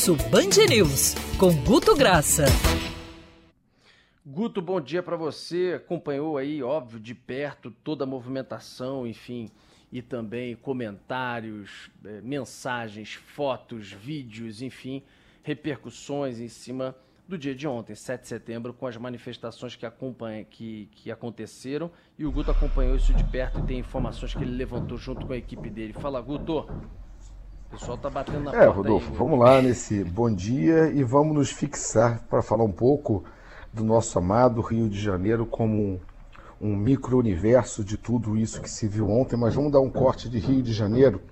[0.00, 2.46] Almoço Band News, com Guto Graça.
[4.24, 5.74] Guto, bom dia para você.
[5.76, 9.50] Acompanhou aí, óbvio, de perto toda a movimentação, enfim,
[9.92, 15.02] e também comentários, eh, mensagens, fotos, vídeos, enfim,
[15.42, 16.96] repercussões em cima
[17.28, 21.90] do dia de ontem, 7 de setembro, com as manifestações que, acompanha, que, que aconteceram.
[22.18, 25.34] E o Guto acompanhou isso de perto e tem informações que ele levantou junto com
[25.34, 25.92] a equipe dele.
[25.92, 26.66] Fala, Guto.
[27.70, 31.04] O pessoal tá batendo na é, porta Rodolfo, aí, vamos lá nesse bom dia e
[31.04, 33.22] vamos nos fixar para falar um pouco
[33.72, 36.00] do nosso amado Rio de Janeiro como um,
[36.60, 40.40] um micro-universo de tudo isso que se viu ontem, mas vamos dar um corte de
[40.40, 41.22] Rio de Janeiro,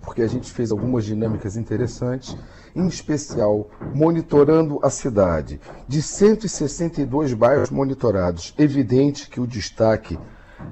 [0.00, 2.34] porque a gente fez algumas dinâmicas interessantes,
[2.74, 5.60] em especial monitorando a cidade.
[5.86, 10.18] De 162 bairros monitorados, evidente que o destaque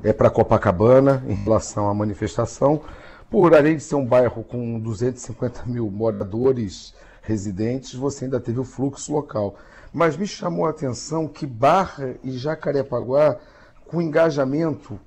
[0.02, 2.80] é para Copacabana em relação à manifestação,
[3.30, 8.64] por além de ser um bairro com 250 mil moradores residentes, você ainda teve o
[8.64, 9.56] fluxo local.
[9.92, 13.36] Mas me chamou a atenção que Barra e Jacarepaguá,
[13.86, 14.98] com engajamento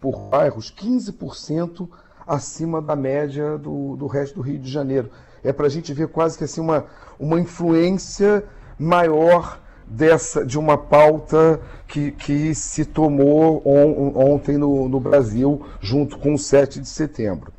[0.00, 1.88] por bairros 15%
[2.26, 5.10] acima da média do, do resto do Rio de Janeiro.
[5.42, 6.84] É para a gente ver quase que assim uma,
[7.18, 8.44] uma influência
[8.78, 16.18] maior dessa de uma pauta que, que se tomou on, ontem no, no Brasil, junto
[16.18, 17.52] com o 7 de setembro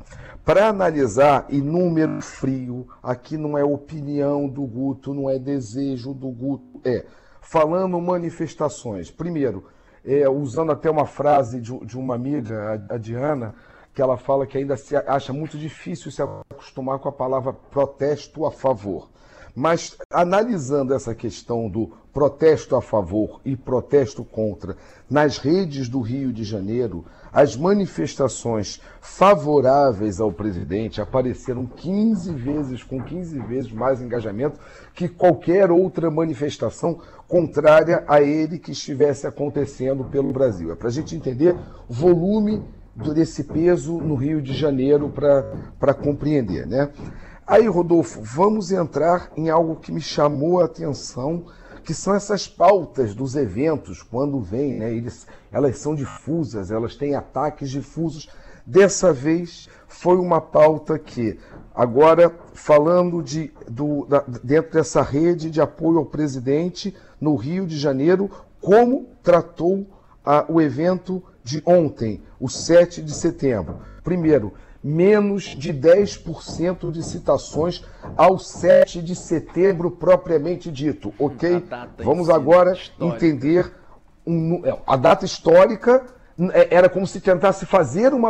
[0.44, 6.28] para analisar e número frio, aqui não é opinião do Guto, não é desejo do
[6.28, 7.06] Guto, é
[7.40, 9.10] falando manifestações.
[9.10, 9.64] Primeiro,
[10.04, 13.54] é, usando até uma frase de, de uma amiga, a, a Diana,
[13.94, 18.44] que ela fala que ainda se acha muito difícil se acostumar com a palavra protesto
[18.44, 19.08] a favor.
[19.54, 24.76] Mas analisando essa questão do protesto a favor e protesto contra
[25.10, 33.02] nas redes do Rio de Janeiro, as manifestações favoráveis ao presidente apareceram 15 vezes, com
[33.02, 34.58] 15 vezes mais engajamento
[34.94, 40.72] que qualquer outra manifestação contrária a ele que estivesse acontecendo pelo Brasil.
[40.72, 41.56] É para a gente entender
[41.88, 42.62] o volume
[43.12, 45.12] desse peso no Rio de Janeiro
[45.78, 46.90] para compreender, né?
[47.46, 51.44] Aí, Rodolfo, vamos entrar em algo que me chamou a atenção,
[51.84, 54.90] que são essas pautas dos eventos, quando vêm, né?
[54.90, 58.30] Eles, elas são difusas, elas têm ataques difusos.
[58.64, 61.38] Dessa vez foi uma pauta que,
[61.74, 67.76] agora falando de, do, da, dentro dessa rede de apoio ao presidente no Rio de
[67.76, 69.86] Janeiro, como tratou
[70.24, 73.80] a, o evento de ontem, o 7 de setembro.
[74.02, 77.82] Primeiro, menos de 10% de citações
[78.14, 81.64] ao 7 de setembro propriamente dito, ok?
[82.04, 83.16] Vamos agora histórica.
[83.16, 83.72] entender
[84.26, 86.04] um, é, a data histórica
[86.52, 88.28] é, era como se tentasse fazer uma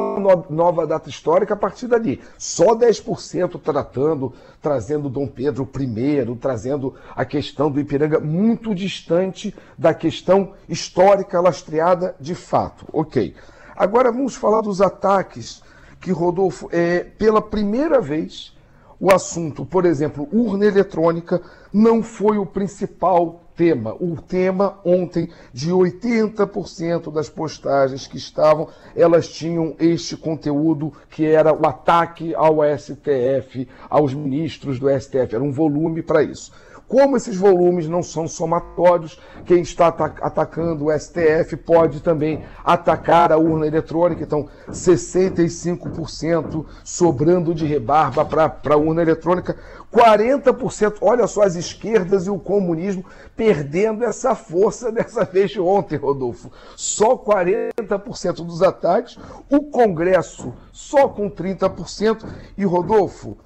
[0.48, 2.22] nova data histórica a partir dali.
[2.38, 4.32] Só 10% tratando,
[4.62, 12.14] trazendo Dom Pedro I, trazendo a questão do Ipiranga muito distante da questão histórica lastreada
[12.20, 12.86] de fato.
[12.92, 13.34] Ok.
[13.74, 15.64] Agora vamos falar dos ataques
[16.04, 18.54] que, Rodolfo, é, pela primeira vez,
[19.00, 21.40] o assunto, por exemplo, urna eletrônica,
[21.72, 23.94] não foi o principal tema.
[23.98, 31.54] O tema ontem, de 80% das postagens que estavam, elas tinham este conteúdo que era
[31.54, 35.34] o ataque ao STF, aos ministros do STF.
[35.34, 36.52] Era um volume para isso.
[36.86, 43.38] Como esses volumes não são somatórios, quem está atacando o STF pode também atacar a
[43.38, 44.22] urna eletrônica.
[44.22, 49.56] Então, 65% sobrando de rebarba para a urna eletrônica.
[49.92, 53.04] 40%, olha só as esquerdas e o comunismo
[53.36, 56.50] perdendo essa força dessa vez de ontem, Rodolfo.
[56.76, 59.16] Só 40% dos ataques,
[59.50, 62.26] o Congresso só com 30%.
[62.58, 63.36] E, Rodolfo,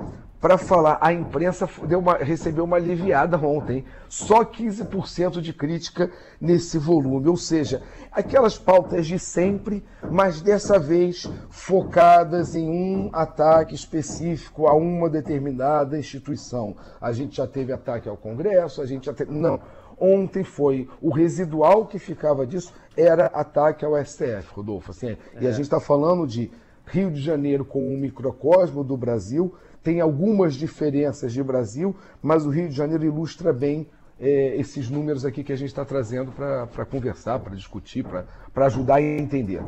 [0.41, 3.85] para falar, a imprensa deu uma, recebeu uma aliviada ontem.
[4.09, 6.11] Só 15% de crítica
[6.41, 7.29] nesse volume.
[7.29, 7.83] Ou seja,
[8.13, 15.99] aquelas pautas de sempre, mas dessa vez focadas em um ataque específico a uma determinada
[15.99, 16.77] instituição.
[17.01, 19.33] A gente já teve ataque ao Congresso, a gente já teve.
[19.33, 19.61] Não.
[20.01, 24.93] Ontem foi o residual que ficava disso era ataque ao STF, Rodolfo.
[24.93, 25.19] Assim, é.
[25.41, 25.53] E a é.
[25.53, 26.51] gente está falando de
[26.89, 32.51] Rio de Janeiro como um microcosmo do Brasil tem algumas diferenças de Brasil, mas o
[32.51, 33.87] Rio de Janeiro ilustra bem
[34.19, 38.97] é, esses números aqui que a gente está trazendo para conversar, para discutir, para ajudar
[38.97, 39.63] a entender.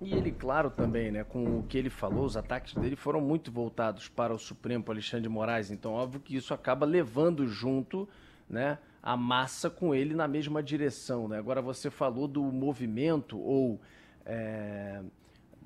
[0.00, 3.52] E ele, claro, também, né, com o que ele falou, os ataques dele foram muito
[3.52, 5.70] voltados para o Supremo, para Alexandre de Moraes.
[5.70, 8.08] Então, óbvio que isso acaba levando junto
[8.50, 11.28] né, a massa com ele na mesma direção.
[11.28, 11.38] Né?
[11.38, 13.80] Agora, você falou do movimento ou
[14.26, 15.00] é,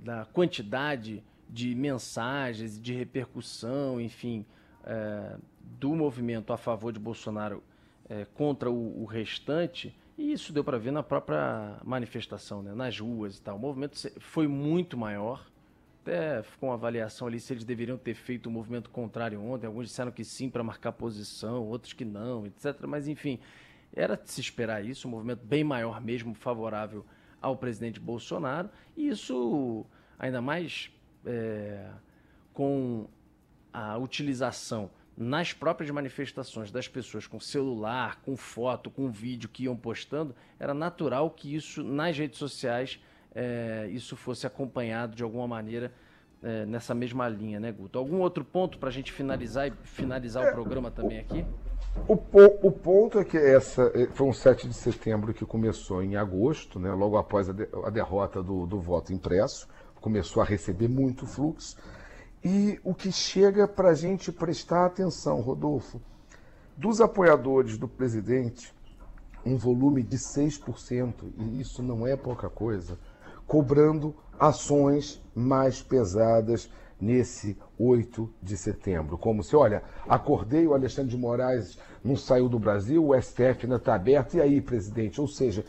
[0.00, 4.44] da quantidade de mensagens, de repercussão, enfim,
[4.84, 5.37] é,
[5.78, 7.62] do movimento a favor de Bolsonaro
[8.08, 12.98] é, contra o, o, restante, e isso deu para ver na própria manifestação, né, nas
[12.98, 13.56] ruas e tal.
[13.56, 15.46] O movimento foi muito maior.
[16.02, 19.66] Até ficou uma avaliação ali se eles deveriam ter feito o um movimento contrário ontem.
[19.66, 22.87] Alguns disseram que sim para marcar posição, outros que não, etc.
[22.87, 23.40] Mas enfim,
[23.92, 27.04] era de se esperar isso, um movimento bem maior mesmo, favorável
[27.40, 28.70] ao presidente Bolsonaro.
[28.96, 29.84] E isso,
[30.18, 30.90] ainda mais
[31.24, 31.90] é,
[32.52, 33.06] com
[33.72, 39.76] a utilização nas próprias manifestações das pessoas com celular, com foto, com vídeo que iam
[39.76, 43.00] postando, era natural que isso nas redes sociais
[43.34, 45.92] é, isso fosse acompanhado de alguma maneira
[46.42, 47.98] é, nessa mesma linha, né, Guto?
[47.98, 51.44] Algum outro ponto para a gente finalizar e finalizar é, o programa também aqui?
[52.08, 56.14] O, o, ponto é que essa é, foi um 7 de setembro que começou em
[56.14, 59.66] agosto, né, logo após a, de, a derrota do, do voto impresso,
[60.00, 61.76] começou a receber muito fluxo.
[62.44, 66.00] E o que chega para a gente prestar atenção, Rodolfo,
[66.76, 68.72] dos apoiadores do presidente,
[69.44, 72.98] um volume de 6%, e isso não é pouca coisa,
[73.46, 79.18] cobrando ações mais pesadas nesse 8 de setembro.
[79.18, 83.76] Como se, olha, acordei, o Alexandre de Moraes não saiu do Brasil, o STF ainda
[83.76, 85.20] está aberto, e aí, presidente?
[85.20, 85.64] Ou seja,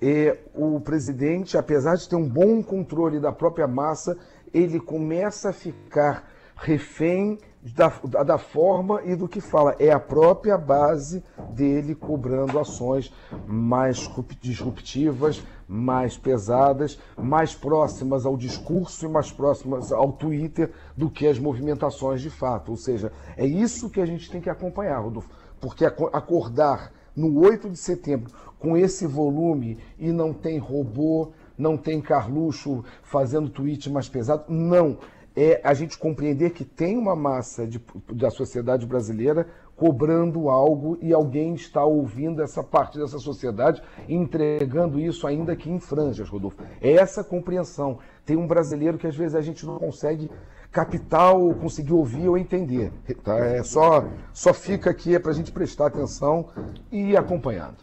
[0.00, 4.18] é, o presidente, apesar de ter um bom controle da própria massa,
[4.52, 7.88] ele começa a ficar refém da,
[8.24, 9.76] da forma e do que fala.
[9.78, 13.12] É a própria base dele cobrando ações
[13.46, 14.10] mais
[14.40, 21.38] disruptivas, mais pesadas, mais próximas ao discurso e mais próximas ao Twitter do que as
[21.38, 22.70] movimentações de fato.
[22.70, 25.30] Ou seja, é isso que a gente tem que acompanhar, Rodolfo.
[25.60, 32.00] Porque acordar no 8 de setembro com esse volume e não tem robô, não tem
[32.00, 34.44] Carluxo fazendo tweet mais pesado.
[34.48, 34.98] Não.
[35.34, 37.80] É a gente compreender que tem uma massa de,
[38.12, 45.26] da sociedade brasileira cobrando algo e alguém está ouvindo essa parte dessa sociedade entregando isso
[45.26, 46.62] ainda que em franjas, Rodolfo.
[46.80, 47.98] É essa compreensão.
[48.24, 50.30] Tem um brasileiro que às vezes a gente não consegue
[50.70, 52.92] captar ou conseguir ouvir ou entender.
[53.24, 53.36] Tá?
[53.38, 56.48] É só, só fica aqui é para a gente prestar atenção
[56.90, 57.76] e ir acompanhando.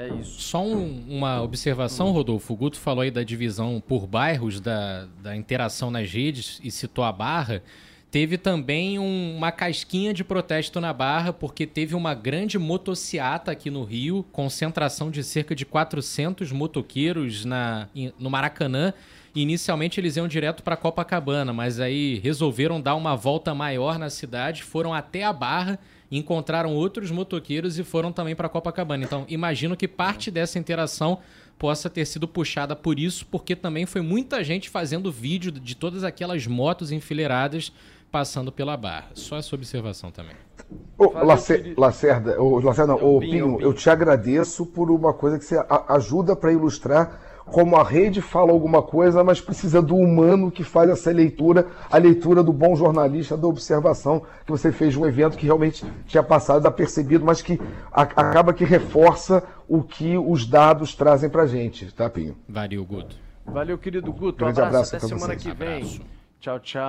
[0.00, 0.40] É isso.
[0.40, 2.54] Só um, uma observação, Rodolfo.
[2.54, 7.04] O Guto falou aí da divisão por bairros, da, da interação nas redes e citou
[7.04, 7.62] a Barra.
[8.10, 13.70] Teve também um, uma casquinha de protesto na Barra, porque teve uma grande motociata aqui
[13.70, 17.86] no Rio, concentração de cerca de 400 motoqueiros na,
[18.18, 18.94] no Maracanã.
[19.34, 24.64] Inicialmente eles iam direto para Copacabana, mas aí resolveram dar uma volta maior na cidade,
[24.64, 25.78] foram até a Barra
[26.10, 29.04] encontraram outros motoqueiros e foram também para Copacabana.
[29.04, 31.18] Então, imagino que parte dessa interação
[31.58, 36.02] possa ter sido puxada por isso, porque também foi muita gente fazendo vídeo de todas
[36.02, 37.72] aquelas motos enfileiradas
[38.10, 39.10] passando pela barra.
[39.14, 40.34] Só essa observação também.
[40.98, 45.44] Ô, Lacer, Lacerda, ô, Lacerda, não, ô, Pinho, eu te agradeço por uma coisa que
[45.44, 45.56] você
[45.88, 50.90] ajuda para ilustrar como a rede fala alguma coisa, mas precisa do humano que faz
[50.90, 55.36] essa leitura, a leitura do bom jornalista, da observação que você fez de um evento
[55.36, 57.60] que realmente tinha passado apercebido, mas que
[57.92, 62.36] a, acaba que reforça o que os dados trazem para gente, tá, Pinho?
[62.48, 63.16] Valeu, Guto.
[63.44, 64.44] Valeu, querido Guto.
[64.44, 65.42] Um abraço, abraço até semana vocês.
[65.42, 65.76] que vem.
[65.76, 66.00] Abraço.
[66.40, 66.88] Tchau, tchau.